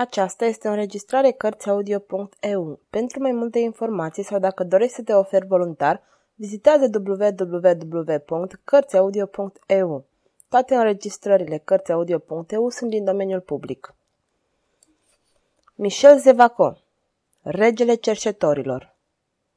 [0.00, 2.80] Aceasta este o înregistrare Cărțiaudio.eu.
[2.90, 6.02] Pentru mai multe informații sau dacă dorești să te oferi voluntar,
[6.34, 10.04] vizitează www.cărțiaudio.eu.
[10.48, 13.94] Toate înregistrările Cărțiaudio.eu sunt din domeniul public.
[15.74, 16.78] Michel Zevaco
[17.42, 18.96] Regele cercetorilor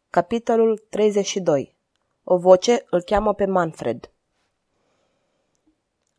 [0.10, 1.76] Capitolul 32
[2.24, 4.12] O voce îl cheamă pe Manfred.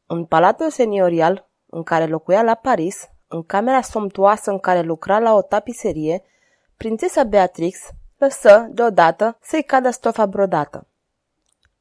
[0.06, 5.34] În palatul seniorial, în care locuia la Paris, în camera somptuoasă în care lucra la
[5.34, 6.22] o tapiserie,
[6.76, 7.78] prințesa Beatrix
[8.18, 10.86] lăsă, deodată, să-i cadă stofa brodată.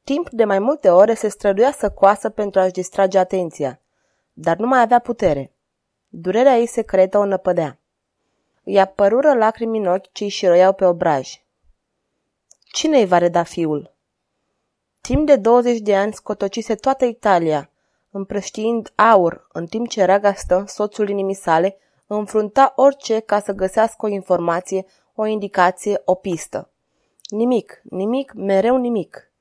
[0.03, 3.79] Timp de mai multe ore se străduia să coasă pentru a-și distrage atenția,
[4.33, 5.51] dar nu mai avea putere.
[6.07, 7.77] Durerea ei secretă o năpădea.
[8.63, 11.41] Îi apărură lacrimi în ochi ce îi șiroiau pe obraj.
[12.63, 13.93] Cine îi va reda fiul?
[15.01, 17.69] Timp de 20 de ani scotocise toată Italia,
[18.13, 21.77] împrăștiind aur, în timp ce Ragastă, soțul inimii sale,
[22.07, 24.85] înfrunta orice ca să găsească o informație,
[25.15, 26.69] o indicație, o pistă.
[27.29, 29.31] Nimic, nimic, mereu nimic.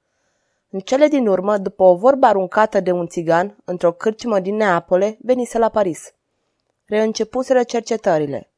[0.70, 5.18] În cele din urmă, după o vorbă aruncată de un țigan într-o cârciumă din Neapole,
[5.20, 6.14] venise la Paris.
[6.84, 8.50] Reîncepuseră cercetările,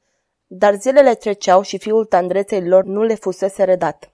[0.46, 4.12] dar zilele treceau și fiul tandreței lor nu le fusese redat.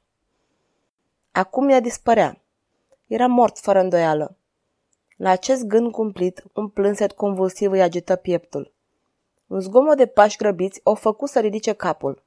[1.33, 2.41] Acum ea dispărea.
[3.07, 4.35] Era mort fără îndoială.
[5.21, 8.73] La acest gând cumplit, un plânset convulsiv îi agită pieptul.
[9.47, 12.23] Un zgomot de pași grăbiți o făcu să ridice capul.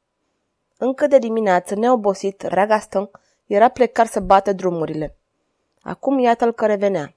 [0.77, 3.09] Încă de dimineață, neobosit, Ragaston
[3.45, 5.15] era plecat să bată drumurile.
[5.81, 7.13] Acum iată-l că revenea.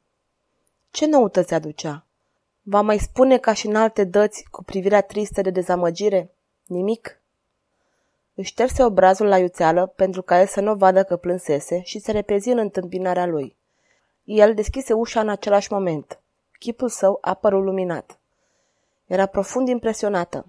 [0.90, 2.04] Ce noutăți aducea?
[2.62, 6.30] Va mai spune ca și în alte dăți cu privirea tristă de dezamăgire?
[6.66, 7.20] Nimic?
[8.34, 12.12] Își șterse obrazul la iuțeală pentru ca el să nu vadă că plânsese și se
[12.12, 13.56] repezi în întâmpinarea lui.
[14.26, 16.20] El deschise ușa în același moment.
[16.58, 18.18] Chipul său apărut luminat.
[19.06, 20.46] Era profund impresionată.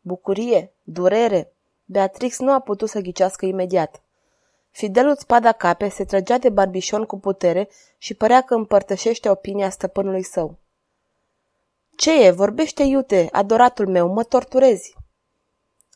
[0.00, 1.52] Bucurie, durere.
[1.84, 4.02] Beatrix nu a putut să ghicească imediat.
[4.70, 7.68] Fidelul spada cape se trăgea de barbișon cu putere
[7.98, 10.56] și părea că împărtășește opinia stăpânului său.
[11.96, 12.30] Ce e?
[12.30, 14.96] Vorbește iute, adoratul meu, mă torturezi.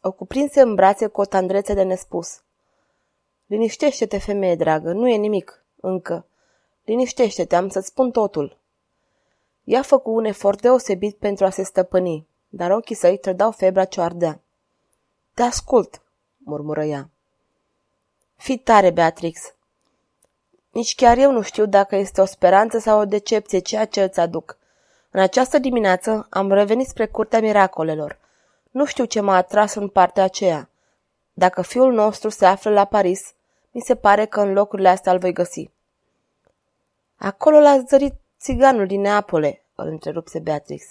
[0.03, 2.43] O cuprinse în brațe cu o tandrețe de nespus.
[3.47, 6.27] Liniștește-te, femeie dragă, nu e nimic, încă.
[6.85, 8.59] Liniștește-te, am să-ți spun totul.
[9.65, 14.01] Ea făcu un efort deosebit pentru a se stăpâni, dar ochii săi trădau febra ce
[14.01, 14.41] ardea.
[15.35, 16.03] Te ascult,
[16.39, 17.11] murmură ea.
[18.37, 19.55] Fii tare, Beatrix.
[20.71, 24.21] Nici chiar eu nu știu dacă este o speranță sau o decepție ceea ce îți
[24.21, 24.59] aduc.
[25.11, 28.19] În această dimineață am revenit spre curtea miracolelor.
[28.71, 30.69] Nu știu ce m-a atras în partea aceea.
[31.33, 33.35] Dacă fiul nostru se află la Paris,
[33.71, 35.71] mi se pare că în locurile astea îl voi găsi.
[37.17, 40.85] Acolo l-a zărit țiganul din Neapole, îl întrerupse Beatrix.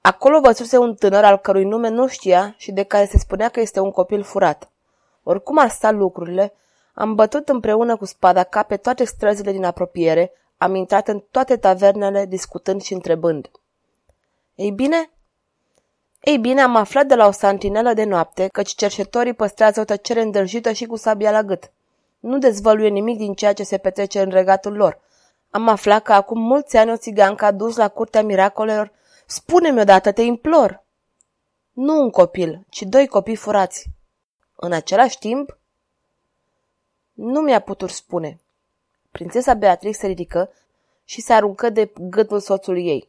[0.00, 3.60] Acolo văzuse un tânăr al cărui nume nu știa și de care se spunea că
[3.60, 4.70] este un copil furat.
[5.22, 6.52] Oricum ar sta lucrurile,
[6.94, 11.56] am bătut împreună cu spada ca pe toate străzile din apropiere, am intrat în toate
[11.56, 13.50] tavernele discutând și întrebând.
[14.54, 15.10] Ei bine?
[16.20, 20.20] Ei bine, am aflat de la o santinelă de noapte căci cercetorii păstrează o tăcere
[20.22, 21.70] îndrăjită și cu sabia la gât.
[22.18, 25.00] Nu dezvăluie nimic din ceea ce se petrece în regatul lor.
[25.50, 28.92] Am aflat că acum mulți ani o țigancă a dus la curtea miracolelor.
[29.26, 30.84] Spune-mi odată, te implor!
[31.72, 33.86] Nu un copil, ci doi copii furați.
[34.56, 35.58] În același timp?
[37.12, 38.40] Nu mi-a putut spune.
[39.10, 40.50] Prințesa Beatrix se ridică
[41.04, 43.08] și se aruncă de gâtul soțului ei.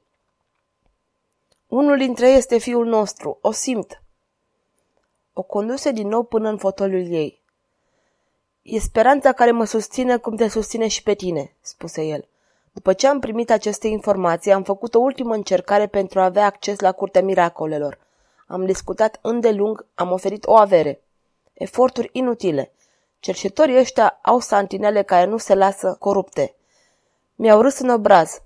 [1.67, 4.01] Unul dintre ei este fiul nostru, o simt.
[5.33, 7.41] O conduse din nou până în fotoliul ei.
[8.61, 12.27] E speranța care mă susține cum te susține și pe tine, spuse el.
[12.71, 16.79] După ce am primit aceste informații, am făcut o ultimă încercare pentru a avea acces
[16.79, 17.97] la Curtea Miracolelor.
[18.47, 21.01] Am discutat îndelung, am oferit o avere.
[21.53, 22.71] Eforturi inutile.
[23.19, 26.55] Cercetorii ăștia au santinele care nu se lasă corupte.
[27.35, 28.41] Mi-au râs în obraz.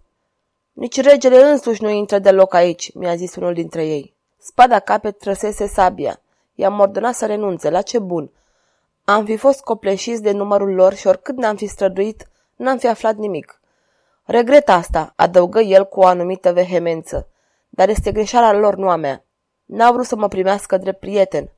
[0.74, 4.14] Nici regele însuși nu intră deloc aici, mi-a zis unul dintre ei.
[4.38, 6.22] Spada capet trăsese sabia.
[6.56, 7.70] I-am ordonat să renunțe.
[7.70, 8.32] La ce bun?
[9.06, 13.16] Am fi fost copleșiți de numărul lor și oricât ne-am fi străduit, n-am fi aflat
[13.16, 13.62] nimic.
[14.24, 17.28] Regret asta, adăugă el cu o anumită vehemență,
[17.70, 19.26] dar este greșeala lor, nu a mea.
[19.66, 21.52] N-au vrut să mă primească drept prieten.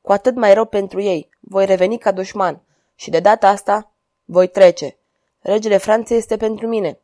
[0.00, 2.62] Cu atât mai rău pentru ei, voi reveni ca dușman
[2.94, 3.92] și de data asta
[4.24, 4.96] voi trece.
[5.40, 6.98] Regele Franței este pentru mine.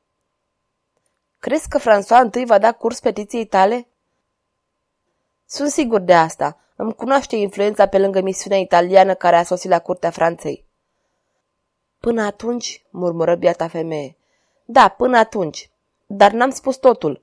[1.38, 3.88] Crezi că François I va da curs petiției tale?
[5.46, 6.58] Sunt sigur de asta.
[6.82, 10.64] Îmi cunoaște influența pe lângă misiunea italiană care a sosit la curtea Franței.
[11.98, 14.16] Până atunci, murmură biata femeie.
[14.64, 15.70] Da, până atunci.
[16.06, 17.22] Dar n-am spus totul.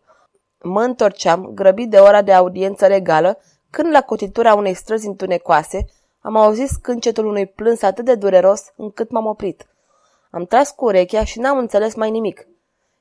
[0.62, 3.40] Mă întorceam, grăbit de ora de audiență legală,
[3.70, 5.86] când la cotitura unei străzi întunecoase
[6.22, 9.68] am auzit scâncetul unui plâns atât de dureros încât m-am oprit.
[10.32, 12.48] Am tras cu urechea și n-am înțeles mai nimic.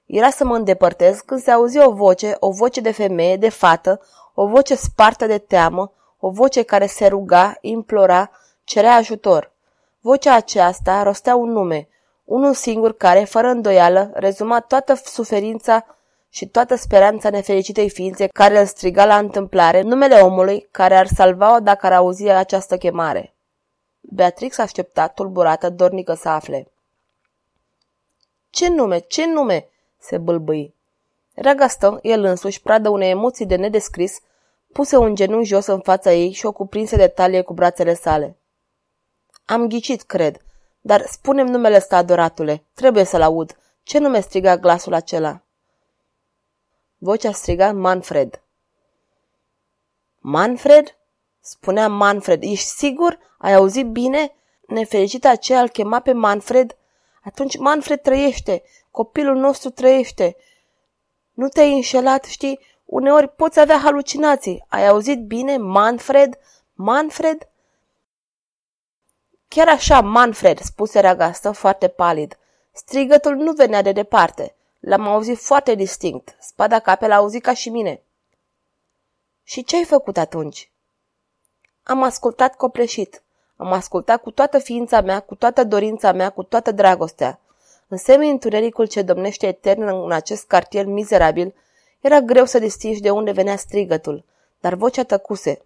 [0.07, 4.01] Era să mă îndepărtez când se auzi o voce, o voce de femeie, de fată,
[4.35, 8.31] o voce spartă de teamă, o voce care se ruga, implora,
[8.65, 9.53] cerea ajutor.
[10.01, 11.89] Vocea aceasta rostea un nume,
[12.25, 15.87] unul singur care, fără îndoială, rezuma toată suferința
[16.29, 21.61] și toată speranța nefericitei ființe care îl striga la întâmplare numele omului care ar salva-o
[21.61, 23.35] dacă ar auzi această chemare.
[24.01, 26.71] Beatrix aștepta, tulburată, dornică să afle.
[28.51, 28.99] Ce nume?
[28.99, 30.75] Ce nume?" se bâlbâi.
[31.35, 34.21] Era Gaston, el însuși, pradă unei emoții de nedescris,
[34.73, 38.39] puse un genunchi jos în fața ei și o cuprinse de talie cu brațele sale.
[39.45, 40.45] Am ghicit, cred,
[40.81, 43.59] dar spunem numele ăsta, adoratule, trebuie să-l aud.
[43.83, 45.43] Ce nume striga glasul acela?
[46.99, 48.43] Vocea striga Manfred.
[50.19, 50.97] Manfred?
[51.41, 52.43] Spunea Manfred.
[52.43, 53.19] Ești sigur?
[53.39, 54.35] Ai auzit bine?
[54.67, 56.77] Nefericita aceea îl chema pe Manfred?
[57.23, 58.63] Atunci Manfred trăiește.
[58.91, 60.37] Copilul nostru trăiește.
[61.33, 62.61] Nu te-ai înșelat, știi?
[62.87, 64.65] Uneori poți avea halucinații.
[64.69, 65.57] Ai auzit bine?
[65.57, 66.39] Manfred?
[66.73, 67.49] Manfred?
[69.49, 72.39] Chiar așa, Manfred, spuse Ragastă foarte palid.
[72.73, 74.55] Strigătul nu venea de departe.
[74.81, 76.37] L-am auzit foarte distinct.
[76.41, 78.03] Spada capel a auzit ca și mine.
[79.43, 80.71] Și ce ai făcut atunci?
[81.83, 83.23] Am ascultat copleșit.
[83.57, 87.41] Am ascultat cu toată ființa mea, cu toată dorința mea, cu toată dragostea.
[87.89, 91.55] În semi întunericul ce domnește etern în acest cartier mizerabil,
[92.07, 94.25] era greu să distingi de unde venea strigătul,
[94.61, 95.61] dar vocea tăcuse.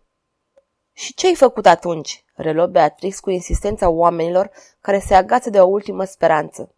[0.92, 4.50] Și ce ai făcut atunci?" reluă Beatrix cu insistența oamenilor
[4.80, 6.72] care se agață de o ultimă speranță.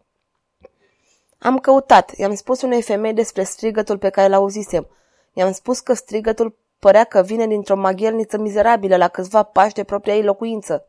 [1.38, 4.88] Am căutat, i-am spus unei femei despre strigătul pe care l-auzisem.
[5.32, 10.14] I-am spus că strigătul părea că vine dintr-o maghielniță mizerabilă la câțiva pași de propria
[10.14, 10.86] ei locuință.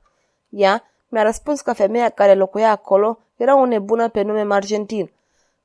[0.49, 5.11] Ea mi-a răspuns că femeia care locuia acolo era o nebună pe nume Margentin,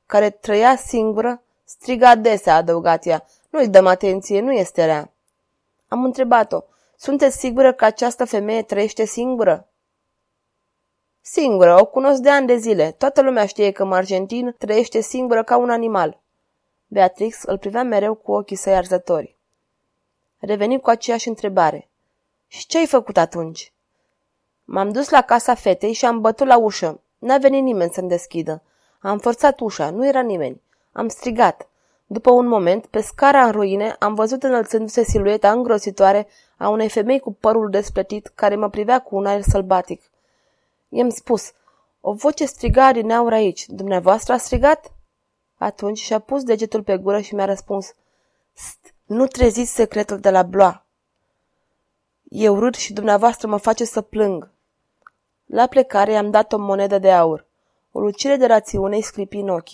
[0.06, 3.24] care trăia singură, striga adesea, adăugat ea.
[3.50, 5.12] Nu-i dăm atenție, nu este rea.
[5.88, 6.62] Am întrebat-o,
[6.96, 9.68] sunteți sigură că această femeie trăiește singură?
[11.20, 12.90] Singură, o cunosc de ani de zile.
[12.90, 16.20] Toată lumea știe că Margentin trăiește singură ca un animal.
[16.86, 19.36] Beatrix îl privea mereu cu ochii săi arzători.
[20.38, 21.88] Reveni cu aceeași întrebare.
[22.46, 23.72] Și ce ai făcut atunci?
[24.64, 27.00] M-am dus la casa fetei și am bătut la ușă.
[27.18, 28.62] N-a venit nimeni să-mi deschidă.
[29.00, 30.62] Am forțat ușa, nu era nimeni.
[30.92, 31.68] Am strigat.
[32.06, 37.20] După un moment, pe scara în ruine, am văzut înălțându-se silueta îngrositoare a unei femei
[37.20, 40.02] cu părul despletit care mă privea cu un aer sălbatic.
[40.88, 41.52] I-am spus,
[42.00, 43.66] o voce striga din aur aici.
[43.66, 44.92] Dumneavoastră a strigat?
[45.56, 47.94] Atunci și-a pus degetul pe gură și mi-a răspuns,
[48.52, 50.86] St, nu treziți secretul de la Bloa.
[52.22, 54.50] Eu râd și dumneavoastră mă face să plâng.
[55.46, 57.46] La plecare i-am dat o monedă de aur.
[57.92, 59.70] O lucire de rațiune îi sclipi în ochi.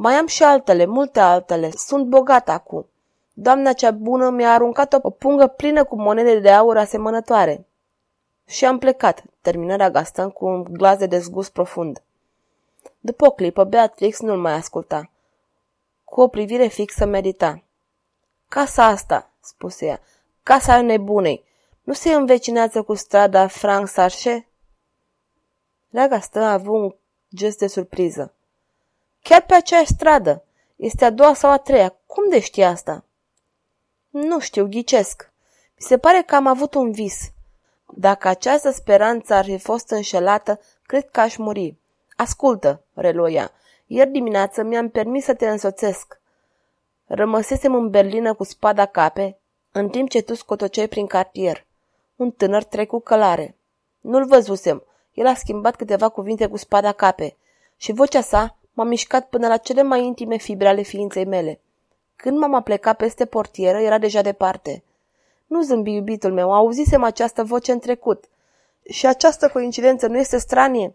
[0.00, 1.70] Mai am și altele, multe altele.
[1.70, 2.86] Sunt bogat acum.
[3.32, 7.66] Doamna cea bună mi-a aruncat o pungă plină cu monede de aur asemănătoare.
[8.46, 12.02] Și am plecat, terminarea Gaston cu un glas de dezgust profund.
[13.00, 15.10] După o clipă, Beatrix nu-l mai asculta.
[16.04, 17.62] Cu o privire fixă medita.
[18.48, 20.00] Casa asta, spuse ea,
[20.42, 21.44] casa nebunei,
[21.82, 24.48] nu se învecinează cu strada Frank Sarche?
[25.90, 26.94] Gaston a avut un
[27.34, 28.32] gest de surpriză.
[29.28, 30.44] Chiar pe aceeași stradă.
[30.76, 31.96] Este a doua sau a treia.
[32.06, 33.04] Cum de știi asta?
[34.10, 35.30] Nu știu, ghicesc.
[35.76, 37.30] Mi se pare că am avut un vis.
[37.94, 41.76] Dacă această speranță ar fi fost înșelată, cred că aș muri.
[42.16, 43.50] Ascultă, reluia.
[43.86, 46.20] Ieri dimineață mi-am permis să te însoțesc.
[47.06, 49.38] Rămăsesem în Berlină cu spada cape,
[49.72, 51.66] în timp ce tu scotoceai prin cartier.
[52.16, 53.56] Un tânăr trecu călare.
[54.00, 54.84] Nu-l văzusem.
[55.12, 57.36] El a schimbat câteva cuvinte cu spada cape
[57.76, 61.60] și vocea sa m-a mișcat până la cele mai intime fibre ale ființei mele.
[62.16, 64.82] Când m-am aplecat peste portieră, era deja departe.
[65.46, 68.24] Nu zâmbi, iubitul meu, auzisem această voce în trecut.
[68.90, 70.94] Și această coincidență nu este stranie?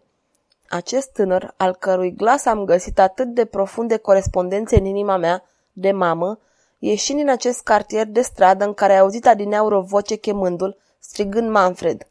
[0.68, 5.92] Acest tânăr, al cărui glas am găsit atât de profunde corespondențe în inima mea, de
[5.92, 6.38] mamă,
[6.78, 11.48] ieșind din acest cartier de stradă în care a auzit adineaur o voce chemându-l, strigând
[11.50, 12.06] Manfred.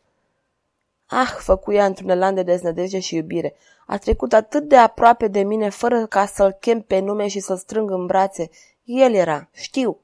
[1.15, 3.55] Ah, făcuia într-un elan de deznădejde și iubire.
[3.85, 7.57] A trecut atât de aproape de mine fără ca să-l chem pe nume și să-l
[7.57, 8.49] strâng în brațe.
[8.83, 9.97] El era, știu.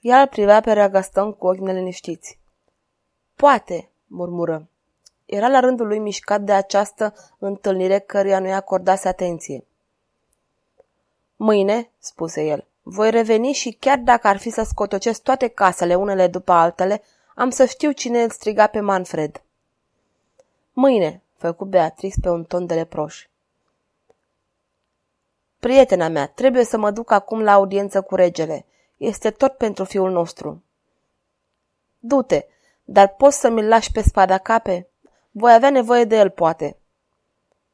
[0.00, 2.38] Ea îl privea pe Reagaston cu ochi neliniștiți.
[3.34, 4.68] Poate, murmură.
[5.24, 9.64] Era la rândul lui mișcat de această întâlnire căruia nu-i acordase atenție.
[11.36, 16.26] Mâine, spuse el, Voi reveni și chiar dacă ar fi să scotocesc toate casele unele
[16.26, 17.02] după altele,
[17.34, 19.42] am să știu cine îl striga pe Manfred.
[20.80, 23.28] Mâine, făcu Beatrix pe un ton de reproș.
[25.58, 28.66] Prietena mea, trebuie să mă duc acum la audiență cu regele.
[28.96, 30.62] Este tot pentru fiul nostru.
[31.98, 32.46] Du-te,
[32.84, 34.88] dar poți să mi-l lași pe spada cape?
[35.30, 36.76] Voi avea nevoie de el, poate.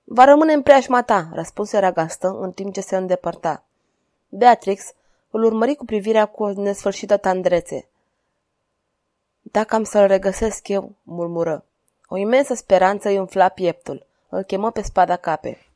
[0.05, 3.65] Va rămâne în preajma ta, răspunse Ragastă în timp ce se îndepărta.
[4.29, 4.93] Beatrix
[5.31, 7.89] îl urmări cu privirea cu o nesfârșită tandrețe.
[9.41, 11.65] Dacă am să-l regăsesc eu, murmură.
[12.07, 14.07] O imensă speranță îi umfla pieptul.
[14.29, 15.67] Îl chemă pe spada cape.